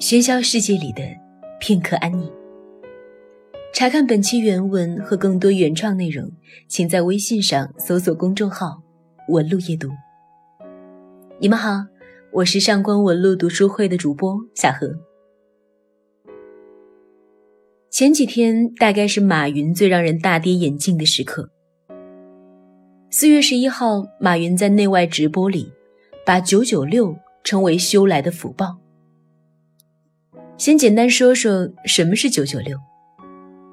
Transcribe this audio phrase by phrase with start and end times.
[0.00, 1.02] 喧嚣世界里的
[1.60, 2.26] 片刻安宁。
[3.74, 6.26] 查看本期原文和更多原创内容，
[6.66, 8.82] 请在微信上搜索公众号
[9.28, 9.90] “文路夜读”。
[11.38, 11.84] 你们好，
[12.32, 14.90] 我是上官文路读书会的主播小何。
[17.90, 21.50] 前几天大概是马云最让人大跌眼镜的时刻。
[23.10, 25.70] 四月十一号，马云在内外直播里
[26.24, 27.14] 把“九九六”
[27.44, 28.79] 称为修来的福报。
[30.60, 32.76] 先简单说说什么是“九九六”，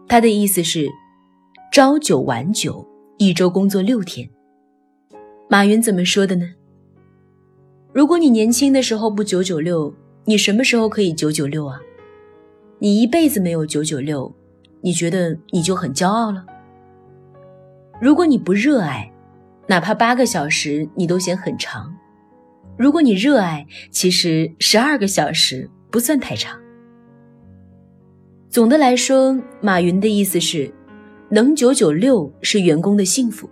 [0.08, 0.88] 他的意思是
[1.70, 2.88] 朝九晚九，
[3.18, 4.30] 一周工作六天。
[5.50, 6.48] 马云怎么说的呢？
[7.92, 11.78] 如果你年轻的时候不九九六，你什么时候可以九九六啊？
[12.80, 14.34] 你一辈子没有九九六，
[14.80, 16.46] 你觉得你就很骄傲了？
[18.00, 19.12] 如果你不热爱，
[19.68, 21.92] 哪怕八个小时你都嫌很长；
[22.78, 26.58] 如果你热爱，其实十二个小时不算太长。
[28.58, 30.74] 总的来说，马云的意思是，
[31.30, 33.48] 能九九六是员工的幸福。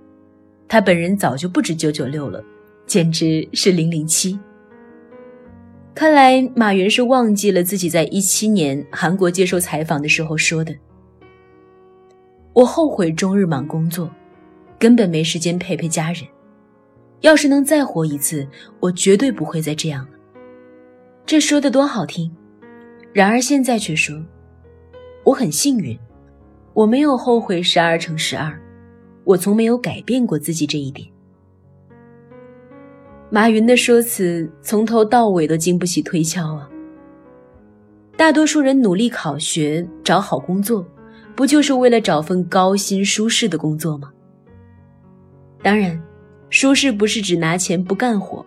[0.67, 2.44] 他本人早就不止九九六了，
[2.88, 4.39] 简直是零零七。
[5.94, 10.76] 看来马云是忘记了自己在一七年韩国接受采访的时候说的
[12.53, 14.09] ：“我后悔终日忙工作，
[14.80, 16.23] 根本没时间陪陪家人。
[17.22, 18.48] 要是能再活一次，
[18.80, 20.17] 我绝对不会再这样了。”
[21.28, 22.36] 这说的多好听，
[23.14, 24.20] 然而现在却说。
[25.26, 25.98] 我很幸运，
[26.72, 28.62] 我没有后悔十二乘十二，
[29.23, 31.08] 我从没有改变过自己这一点。
[33.32, 36.70] 马云的说辞从头到尾都经不起推敲啊！
[38.16, 40.86] 大多数人努力考学、找好工作，
[41.36, 44.12] 不就是为了找份高薪舒适的工作吗？
[45.64, 46.00] 当然，
[46.52, 48.45] 舒适不是指拿钱不干活，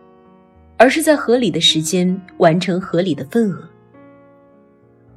[0.76, 3.67] 而是在合理的时间完成合理的份额。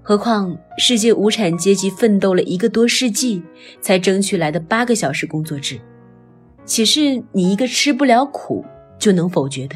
[0.03, 3.41] 何况，世界无产阶级奋斗了一个多世纪，
[3.81, 5.79] 才争取来的八个小时工作制，
[6.65, 8.65] 岂是你一个吃不了苦
[8.97, 9.75] 就能否决的？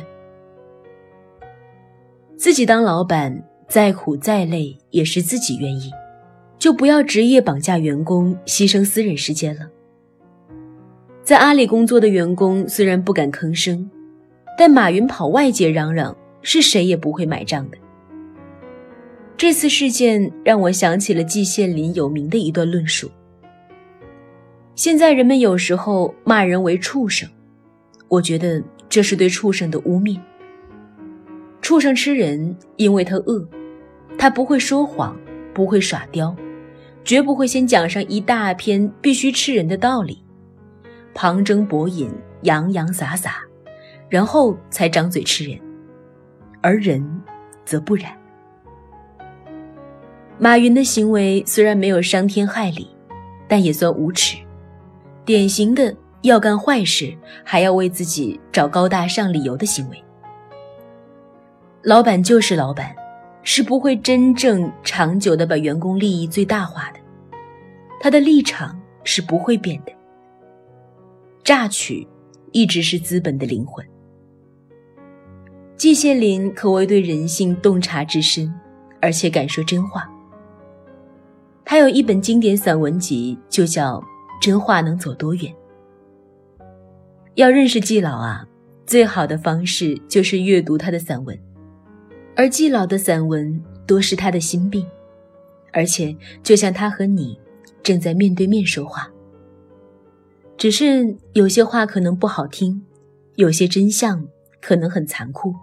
[2.35, 5.91] 自己当老板，再苦再累也是自己愿意，
[6.58, 9.69] 就不要职业绑架员工，牺牲私人时间了。
[11.24, 13.88] 在阿里工作的员工虽然不敢吭声，
[14.58, 17.78] 但马云跑外界嚷嚷，是谁也不会买账的。
[19.38, 23.12] 这次事件让我想起了季羡林有名的一段论述。
[24.75, 27.29] 现在人们有时候骂人为畜生，
[28.07, 30.18] 我觉得这是对畜生的污蔑。
[31.62, 33.46] 畜生吃人，因为他饿，
[34.18, 35.18] 他不会说谎，
[35.53, 36.34] 不会耍刁，
[37.03, 40.23] 绝不会先讲上一大篇必须吃人的道理，
[41.13, 42.09] 旁征博引，
[42.44, 43.41] 洋洋洒洒，
[44.07, 45.59] 然后才张嘴吃人，
[46.62, 47.06] 而人
[47.66, 48.16] 则不然。
[50.38, 52.90] 马云的行为虽然没有伤天害理，
[53.47, 54.38] 但也算无耻，
[55.23, 60.03] 典型的要干坏事还要为自己找高大上理由的行为。
[61.84, 62.94] 老板就是老板，
[63.44, 67.00] 是不会真正长久的把员工利益最大化的，
[68.02, 69.94] 他的立场是不会变的。
[71.46, 72.06] 榨取
[72.52, 73.85] 一直是资本的灵魂。
[75.78, 78.53] 季羡林可谓对人性洞察之深，
[79.00, 80.12] 而且敢说真话。
[81.68, 84.00] 他有一本经典散文集，就叫
[84.40, 85.52] 《真话能走多远》。
[87.34, 88.48] 要认识季老啊，
[88.86, 91.38] 最好的方式就是阅读他的散文，
[92.36, 94.86] 而季老的散文多是他的心病，
[95.74, 97.40] 而且就像他和你
[97.82, 99.12] 正在面对面说话。
[100.58, 102.86] 只是有些话可能不好听，
[103.38, 104.24] 有些真相
[104.62, 105.53] 可能很残酷，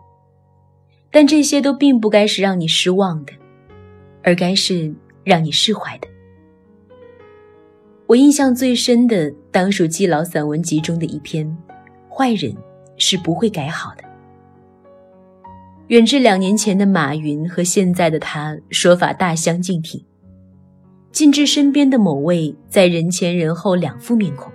[1.13, 3.33] 但这些都并不该是让你失望的，
[4.25, 4.93] 而该是。
[5.25, 6.09] 让你释怀的。
[8.07, 11.47] 我印象最深的，当属季老散文集中的一篇
[12.15, 12.55] 《坏人
[12.97, 14.03] 是不会改好的》。
[15.89, 20.01] 远至两年前的马云和现在的他，说法大相径庭；
[21.11, 24.53] 近至身边的某位在人前人后两副面孔，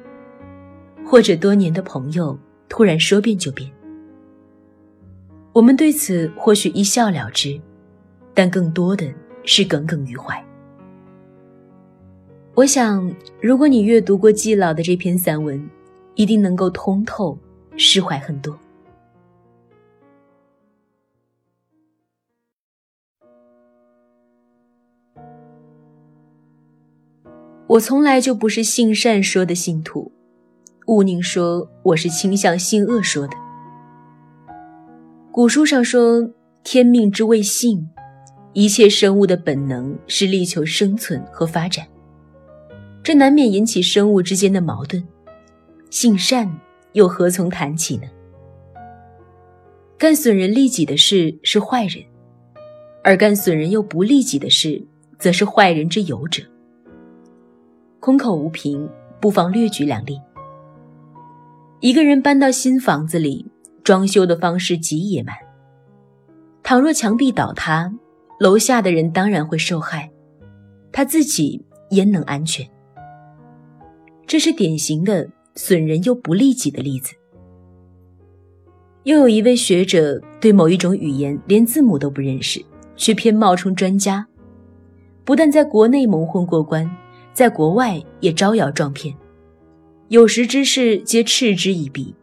[1.06, 2.38] 或者多年的朋友
[2.70, 3.70] 突然说变就变。
[5.54, 7.60] 我们对此或许一笑了之，
[8.34, 9.12] 但更多的
[9.44, 10.44] 是耿耿于怀。
[12.58, 15.64] 我想，如果你阅读过季老的这篇散文，
[16.16, 17.38] 一定能够通透、
[17.76, 18.58] 释怀很多。
[27.68, 30.12] 我从来就不是性善说的信徒，
[30.88, 33.34] 勿宁说我是倾向性恶说的。
[35.32, 36.28] 古书上说
[36.66, 37.88] ：“天命之谓性，
[38.54, 41.88] 一切生物的本能是力求生存和发展，
[43.08, 45.02] 这难免引起生物之间的矛盾。
[45.90, 46.60] 性善
[46.92, 48.04] 又何从谈起呢？
[49.98, 52.04] 干损人利己的事是坏人，
[53.06, 54.86] 而干损人又不利己的事，
[55.18, 56.44] 则是坏人之有者。
[58.02, 58.90] 空口无凭，
[59.22, 60.20] 不妨略举两例。
[61.80, 63.46] 一个人搬到新房子里，
[63.86, 65.34] 装修的方式极野蛮。
[66.62, 67.90] 倘若墙壁倒塌，
[68.38, 70.12] 楼下的人当然会受害，
[70.92, 72.70] 他自己焉能安全？
[74.28, 77.16] 这是典型的损人又不利己的例子。
[79.04, 82.62] 又有一位学者对某一种语言连字母都不认识，
[82.98, 84.28] 却偏冒充专家，
[85.24, 86.90] 不但在国内蒙混过关，
[87.34, 89.16] 在国外也招摇撞骗，
[90.10, 92.14] 有识之士皆嗤之以鼻。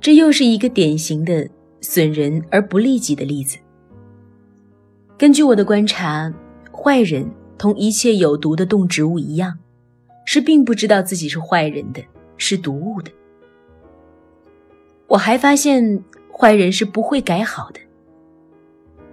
[0.00, 1.48] 这又是一个典型的
[1.80, 3.58] 损人而不利己的例子。
[5.18, 6.32] 根据我的观察，
[6.70, 7.28] 坏人
[7.58, 9.58] 同一切有毒的动植物一样，
[10.26, 12.02] 是并不知道自己是坏人的，
[12.36, 13.10] 是毒物的。
[15.06, 17.80] 我还发现，坏人是不会改好的。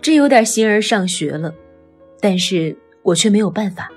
[0.02, 1.54] 这有点形而上学了，
[2.20, 3.90] 但是我却没有办法。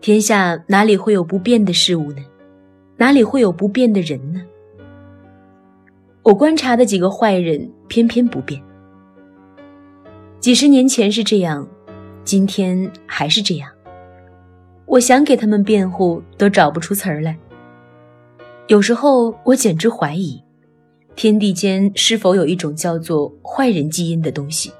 [0.00, 2.24] 天下哪里会有不变的事物呢？
[2.96, 4.42] 哪里会有不变的人呢？
[6.22, 8.60] 我观察的几个坏人偏偏不变。
[10.40, 11.68] 几十年前是这样，
[12.24, 13.70] 今天还是这样。
[14.86, 17.36] 我想给他们辩护，都找不出词儿来。
[18.68, 20.42] 有时候我简直怀疑。
[21.14, 24.70] 天地间是否有一种叫做坏人基因的东西？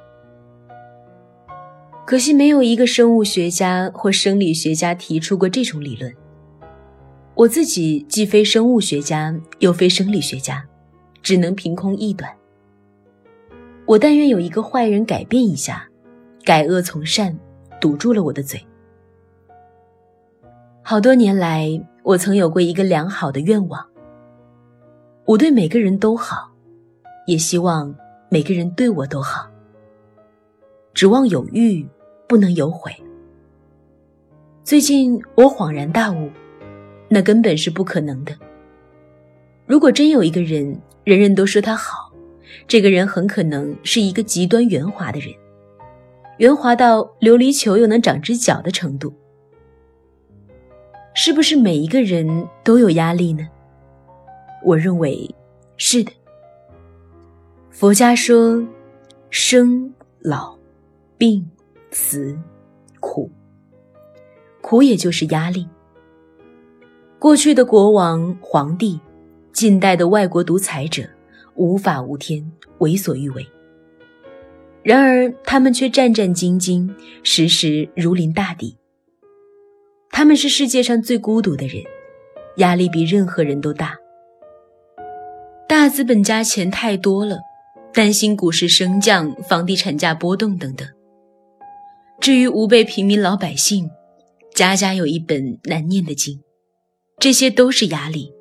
[2.07, 6.15] 可惜没有一个生物学家或生理学家提出过这种理论。
[7.35, 10.63] 我自己既非生物学家，又非生理学家，
[11.23, 12.31] 只能凭空臆断。
[13.87, 15.89] 我但愿有一个坏人改变一下，
[16.45, 17.39] 改恶从善，
[17.81, 18.66] 堵住了我的嘴。
[20.89, 21.69] 好多年来，
[22.05, 23.85] 我曾有过一个良好的愿望。
[25.25, 26.49] 我对每个人都好，
[27.27, 27.93] 也希望
[28.29, 29.51] 每个人对我都好。
[30.95, 31.85] 指望有欲，
[32.29, 32.93] 不能有悔。
[34.63, 36.31] 最近我恍然大悟，
[37.09, 38.33] 那根本是不可能的。
[39.67, 42.13] 如果真有一个人，人人都说他好，
[42.69, 45.35] 这个人很可能是一个极端圆滑的人，
[46.39, 49.13] 圆滑到琉璃球又能长只脚的程度。
[51.19, 53.49] 是不是每一个人都有压力呢？
[54.63, 55.35] 我认为
[55.79, 56.13] 是的。
[57.71, 58.63] 佛家说，
[59.31, 59.91] 生
[60.21, 60.55] 老
[61.17, 61.49] 病
[61.91, 62.39] 死
[63.01, 63.31] 苦，
[64.61, 65.67] 苦也就是压力。
[67.19, 69.01] 过去的国王、皇帝，
[69.55, 71.03] 近代的外国独裁者，
[71.55, 73.45] 无法无天，为所欲为。
[74.83, 78.77] 然而他们却战战兢兢，时时如临大敌。
[80.17, 81.85] 他们是世界上最孤独的人，
[82.57, 83.95] 压力比任何人都大。
[85.69, 87.37] 大资本家钱太多了，
[87.93, 90.89] 担心股市升降、房地产价波动等等。
[92.19, 93.91] 至于吾辈平民老百姓，
[94.55, 96.41] 家家有一本难念的经，
[97.19, 98.33] 这些都是压力，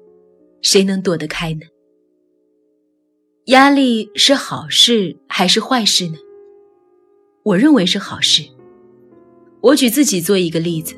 [0.62, 1.66] 谁能躲得开呢？
[3.48, 6.16] 压力是好事还是坏事呢？
[7.44, 8.44] 我认为是好事。
[9.60, 10.96] 我举自己做一个例子，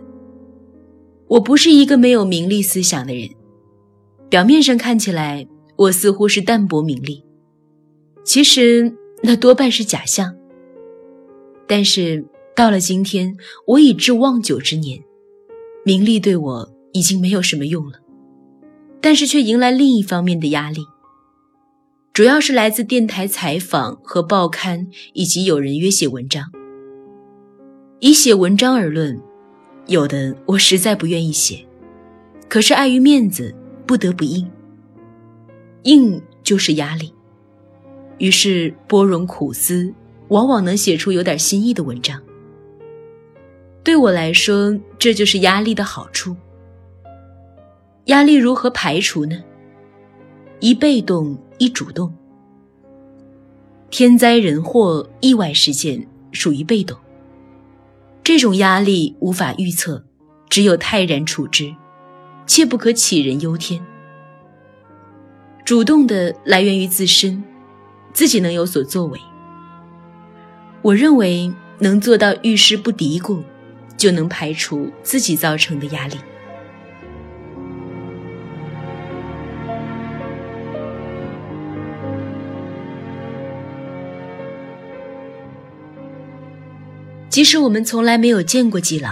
[1.28, 3.30] 我不是一个没有名利思想的人，
[4.30, 5.48] 表面上看起来。
[5.78, 7.24] 我似乎是淡泊名利，
[8.24, 8.92] 其实
[9.22, 10.36] 那多半是假象。
[11.68, 15.00] 但是到了今天，我已至望九之年，
[15.86, 18.00] 名利对我已经没有什么用了，
[19.00, 20.82] 但是却迎来另一方面的压力，
[22.12, 26.52] 主要是来自电台采访和报刊以及有人约写文章。
[28.00, 29.22] 以写文章而论，
[29.88, 31.66] 有的我实在不愿意写，
[32.50, 34.50] 可是碍于面子，不得不应。
[35.84, 37.14] 硬就是压力，
[38.18, 39.94] 于是拨冗苦思，
[40.28, 42.22] 往往能写出有点新意的文章。
[43.82, 46.36] 对我来说，这就是压力的好处。
[48.06, 49.42] 压力如何排除呢？
[50.60, 52.14] 一被动，一主动。
[53.90, 56.98] 天灾人祸、意外事件属于被动，
[58.28, 60.04] 这种压力无法预测，
[60.50, 61.74] 只有泰然处之，
[62.46, 63.82] 切不可杞人忧天。
[65.64, 67.42] 主动的来源于自身，
[68.12, 69.18] 自己能有所作为。
[70.82, 73.42] 我认为能做到遇事不嘀咕，
[73.96, 76.18] 就能排除自己造成的压力。
[87.38, 89.12] 即使我们从来没有见过季老，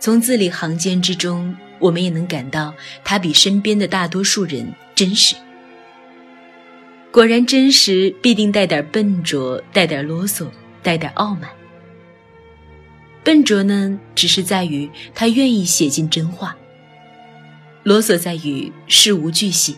[0.00, 2.72] 从字里行间之中，我们也能感到
[3.04, 5.36] 他比身边的大多数人真实。
[7.12, 10.46] 果然，真实必定带点笨拙，带点啰嗦，
[10.82, 11.50] 带点傲慢。
[13.22, 16.56] 笨拙呢，只是在于他愿意写尽真话；
[17.82, 19.76] 啰嗦在于事无巨细。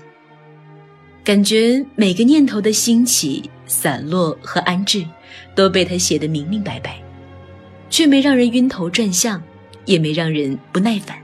[1.24, 5.04] 感觉每个念头的兴起、散落和安置，
[5.56, 7.02] 都被他写得明明白白，
[7.90, 9.42] 却没让人晕头转向，
[9.84, 11.18] 也没让人不耐烦。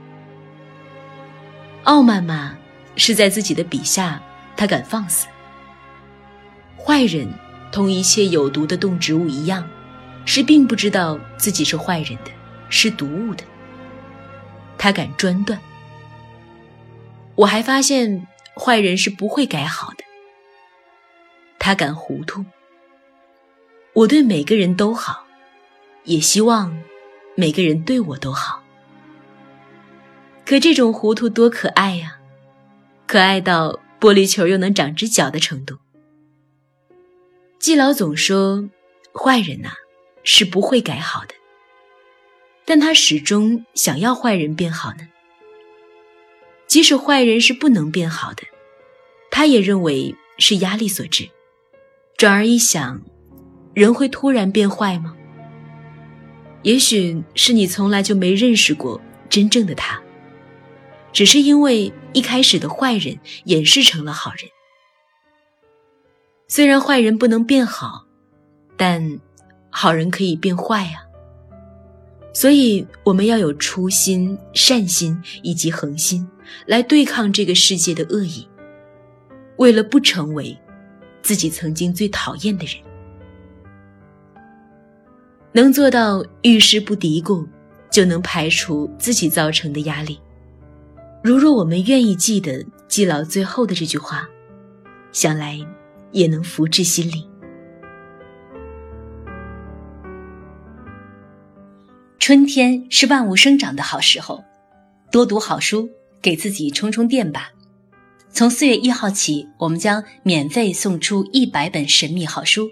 [1.83, 2.57] 傲慢嘛，
[2.95, 4.21] 是在自己的笔下，
[4.57, 5.27] 他敢放肆。
[6.77, 7.27] 坏人
[7.71, 9.67] 同一切有毒的动植物一样，
[10.25, 12.31] 是并不知道自己是坏人的，
[12.69, 13.43] 是毒物的。
[14.77, 15.59] 他敢专断。
[17.35, 20.03] 我还发现，坏人是不会改好的。
[21.59, 22.45] 他敢糊涂。
[23.93, 25.24] 我对每个人都好，
[26.05, 26.81] 也希望
[27.35, 28.63] 每个人对我都好。
[30.45, 32.19] 可这种糊涂多可爱呀，
[33.07, 35.77] 可爱到玻璃球又能长只脚的程度。
[37.59, 38.69] 季老总说
[39.11, 39.71] ：“坏人呐，
[40.23, 41.33] 是不会改好的。”
[42.63, 45.07] 但他始终想要坏人变好呢。
[46.67, 48.43] 即使坏人是不能变好的，
[49.31, 51.29] 他也认为是压力所致。
[52.17, 53.01] 转而一想，
[53.73, 55.15] 人会突然变坏吗？
[56.65, 60.01] 也许是你从来就没认识过真正的他，
[61.13, 64.49] 只是因为一开始的坏人掩饰成了好人。
[66.47, 68.07] 虽然坏人不能变好，
[68.75, 69.19] 但
[69.69, 71.05] 好人可以变坏啊。
[72.33, 76.27] 所以我们要有初心、善心以及恒心，
[76.65, 78.49] 来对抗这个世界的恶意。
[79.57, 80.57] 为了不成为
[81.21, 82.75] 自己曾经最讨厌的人，
[85.55, 87.47] 能做到遇事不嘀咕，
[87.89, 90.19] 就能排除自己造成的压力。
[91.23, 94.27] 如若我们愿意记得季老最后的这句话，
[95.11, 95.57] 想来。
[96.11, 97.27] 也能福至心里。
[102.19, 104.41] 春天是万物生长的好时候，
[105.11, 105.89] 多读好书，
[106.21, 107.51] 给自己充充电吧。
[108.29, 112.69] 从四月一号起，我们将免费送出一百本神秘好书，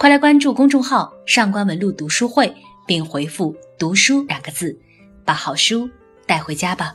[0.00, 2.50] 快来关注公众号“上官文露读书会”，
[2.88, 4.74] 并回复“读书”两个字，
[5.26, 5.90] 把好书
[6.24, 6.94] 带回家吧。